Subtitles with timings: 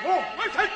[0.00, 0.70] 我爱谁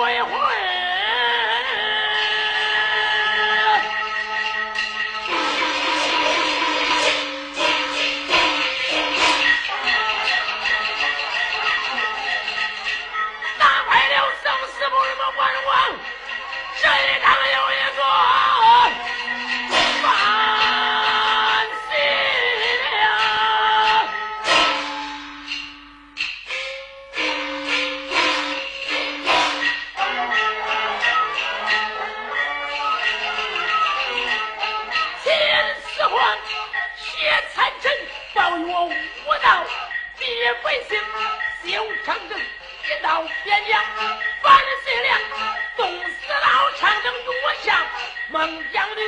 [0.00, 0.49] vergonha é ruim.
[43.44, 43.82] 边将
[44.42, 45.18] 法力最强，
[45.76, 47.76] 冻死老长等与我相；
[48.28, 49.00] 孟姜女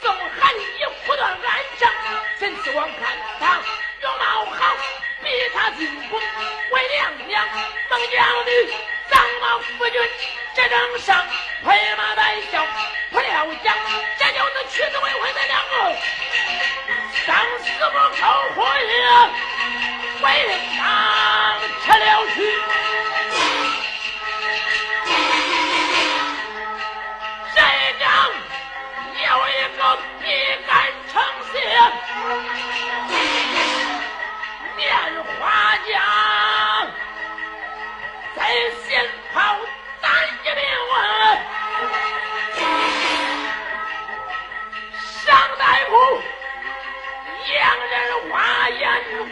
[0.00, 1.92] 送寒衣，哭断肝肠。
[2.38, 3.60] 陈世王看他
[4.00, 4.76] 容貌好，
[5.22, 6.20] 逼他进宫
[6.72, 7.46] 为娘娘。
[7.90, 8.48] 孟姜女
[9.10, 10.00] 长到夫君，
[10.54, 11.26] 这张上
[11.64, 12.64] 拍马带笑，
[13.10, 13.76] 破了讲，
[14.18, 15.74] 这就是屈子未婚的两个，
[17.24, 18.24] 生死不后
[18.54, 18.64] 悔，
[20.22, 20.24] 被
[20.76, 22.75] 杀吃了去。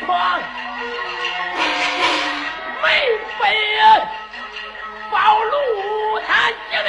[0.05, 0.43] 洋人花眼眶，
[2.83, 2.85] 没
[3.41, 3.43] 被
[5.11, 5.15] 暴
[5.45, 5.55] 露
[6.21, 6.53] 他一
[6.85, 6.89] 命。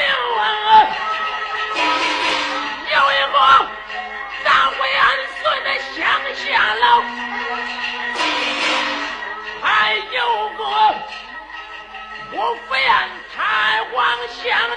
[2.92, 3.36] 有一个
[4.44, 4.48] 张
[4.80, 5.04] 为安
[5.42, 5.98] 孙的乡
[6.36, 6.44] 下
[6.76, 6.84] 佬，
[9.62, 9.64] 还
[9.96, 10.62] 有个
[12.32, 12.38] 我
[12.70, 13.38] 非安太
[13.92, 13.96] 皇
[14.28, 14.76] 乡的。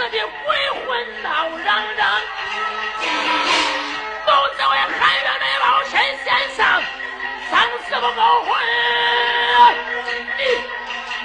[0.00, 0.48] 死的鬼
[0.86, 1.28] 魂闹
[1.62, 2.08] 嚷嚷，
[4.24, 5.92] 都是为汉元那老神
[6.24, 6.26] 仙
[6.56, 6.58] 上
[7.50, 7.52] 上
[7.86, 8.48] 死不勾魂，
[10.38, 10.40] 你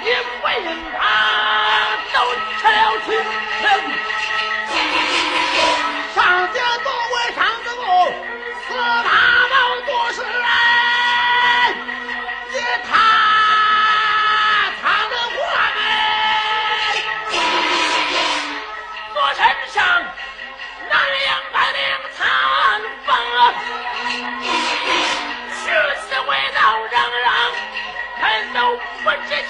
[0.02, 0.04] 你
[0.44, 0.94] 位人他
[2.12, 2.16] 都
[2.60, 2.76] 吃了
[3.06, 3.08] 去，
[6.14, 6.20] 上
[6.52, 7.45] 家都为啥？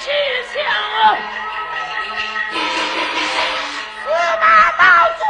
[0.06, 0.62] 其详，
[4.04, 4.06] 司
[4.40, 4.84] 马刀
[5.18, 5.26] 做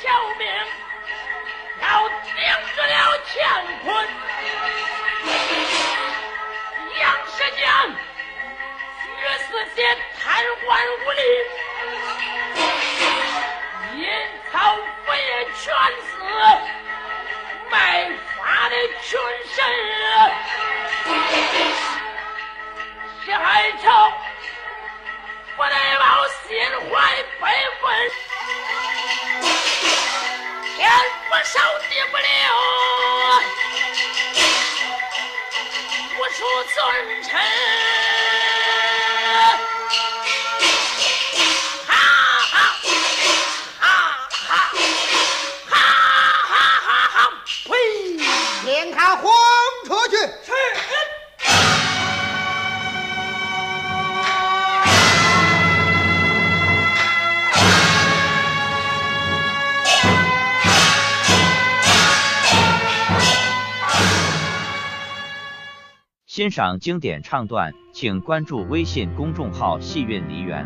[0.00, 0.08] 条
[0.38, 0.46] 命，
[1.82, 2.32] 要顶
[2.76, 2.94] 住了
[3.26, 3.36] 乾
[3.82, 3.86] 坤。
[7.00, 9.76] 杨世江、于四仙
[10.20, 10.22] 贪
[10.64, 10.68] 官
[11.00, 11.20] 污吏，
[13.96, 14.00] 阴
[14.52, 15.66] 曹不也全
[16.06, 16.12] 是，
[17.68, 17.74] 卖
[18.36, 19.18] 法的群
[19.48, 19.56] 神。
[31.38, 32.22] 我手提不了
[36.18, 38.27] 我说尊臣。
[66.38, 70.64] 欣赏经典唱段，请关注微信公众号“戏韵梨园”。